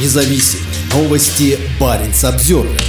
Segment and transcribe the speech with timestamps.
[0.00, 0.60] независим.
[0.92, 2.80] Новости Баренц Обзервер.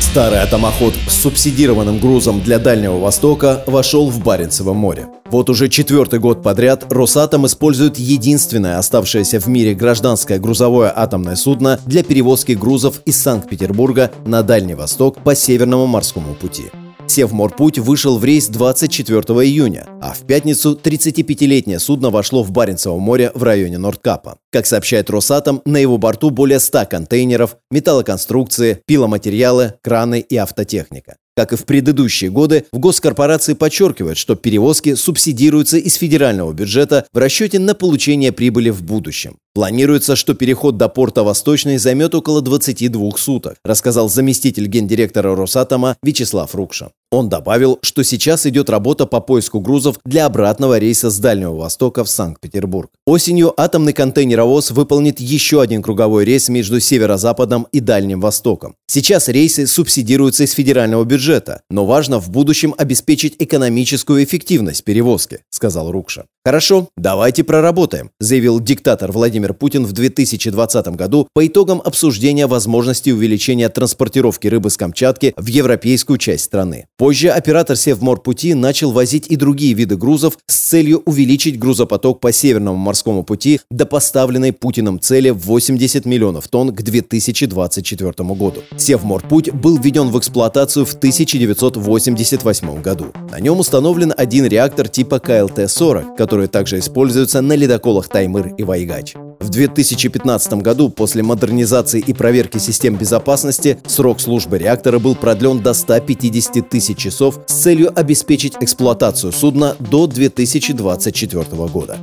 [0.00, 5.06] Старый атомоход с субсидированным грузом для Дальнего Востока вошел в Баренцево море.
[5.26, 11.78] Вот уже четвертый год подряд Росатом использует единственное оставшееся в мире гражданское грузовое атомное судно
[11.86, 16.64] для перевозки грузов из Санкт-Петербурга на Дальний Восток по Северному морскому пути.
[17.10, 23.32] Севморпуть вышел в рейс 24 июня, а в пятницу 35-летнее судно вошло в Баренцево море
[23.34, 24.38] в районе Нордкапа.
[24.52, 31.16] Как сообщает Росатом, на его борту более 100 контейнеров, металлоконструкции, пиломатериалы, краны и автотехника.
[31.36, 37.18] Как и в предыдущие годы, в госкорпорации подчеркивают, что перевозки субсидируются из федерального бюджета в
[37.18, 39.38] расчете на получение прибыли в будущем.
[39.52, 46.54] Планируется, что переход до порта Восточный займет около 22 суток, рассказал заместитель гендиректора Росатома Вячеслав
[46.54, 46.92] Рукша.
[47.12, 52.04] Он добавил, что сейчас идет работа по поиску грузов для обратного рейса с Дальнего Востока
[52.04, 52.88] в Санкт-Петербург.
[53.04, 58.76] Осенью атомный контейнеровоз выполнит еще один круговой рейс между Северо-Западом и Дальним Востоком.
[58.86, 65.90] Сейчас рейсы субсидируются из федерального бюджета, но важно в будущем обеспечить экономическую эффективность перевозки, сказал
[65.90, 66.26] Рукша.
[66.44, 73.68] Хорошо, давайте проработаем, заявил диктатор Владимир Путин в 2020 году по итогам обсуждения возможности увеличения
[73.68, 76.86] транспортировки рыбы с Камчатки в европейскую часть страны.
[76.96, 82.76] Позже оператор Севморпути начал возить и другие виды грузов с целью увеличить грузопоток по Северному
[82.76, 88.62] морскому пути до поставленной Путиным цели в 80 миллионов тонн к 2024 году.
[88.76, 93.06] Севморпуть был введен в эксплуатацию в 1988 году.
[93.30, 99.14] На нем установлен один реактор типа КЛТ-40, которые также используются на ледоколах Таймыр и Вайгач.
[99.50, 105.74] В 2015 году после модернизации и проверки систем безопасности срок службы реактора был продлен до
[105.74, 111.98] 150 тысяч часов с целью обеспечить эксплуатацию судна до 2024 года.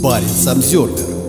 [0.00, 1.19] Парень Самсервер